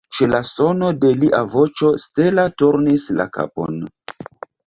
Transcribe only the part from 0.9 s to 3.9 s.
de lia voĉo Stella turnis la kapon.